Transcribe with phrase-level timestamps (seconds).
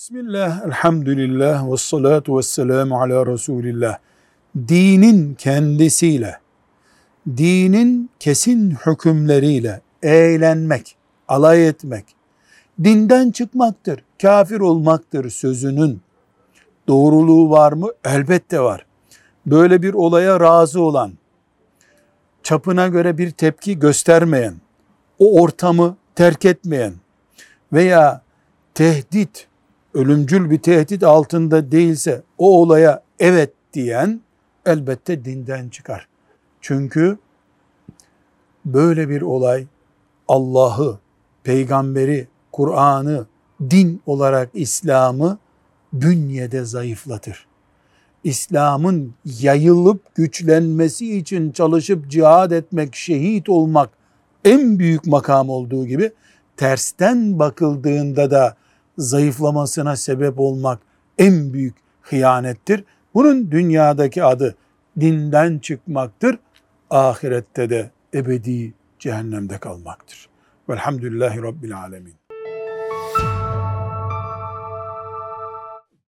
[0.00, 3.98] Bismillah, elhamdülillah, ve salatu ve selamu ala Resulillah.
[4.68, 6.40] Dinin kendisiyle,
[7.36, 10.96] dinin kesin hükümleriyle eğlenmek,
[11.28, 12.04] alay etmek,
[12.84, 16.00] dinden çıkmaktır, kafir olmaktır sözünün
[16.88, 17.88] doğruluğu var mı?
[18.04, 18.86] Elbette var.
[19.46, 21.12] Böyle bir olaya razı olan,
[22.42, 24.54] çapına göre bir tepki göstermeyen,
[25.18, 26.94] o ortamı terk etmeyen
[27.72, 28.22] veya
[28.74, 29.49] tehdit,
[29.94, 34.20] ölümcül bir tehdit altında değilse o olaya evet diyen
[34.66, 36.08] elbette dinden çıkar.
[36.60, 37.18] Çünkü
[38.64, 39.66] böyle bir olay
[40.28, 40.98] Allah'ı,
[41.44, 43.26] peygamberi, Kur'an'ı,
[43.70, 45.38] din olarak İslam'ı
[45.92, 47.46] bünyede zayıflatır.
[48.24, 53.90] İslam'ın yayılıp güçlenmesi için çalışıp cihad etmek, şehit olmak
[54.44, 56.12] en büyük makam olduğu gibi
[56.56, 58.56] tersten bakıldığında da
[58.98, 60.78] zayıflamasına sebep olmak
[61.18, 62.84] en büyük hıyanettir.
[63.14, 64.56] Bunun dünyadaki adı
[65.00, 66.38] dinden çıkmaktır.
[66.90, 70.28] Ahirette de ebedi cehennemde kalmaktır.
[70.68, 72.14] Velhamdülillahi Rabbil Alemin.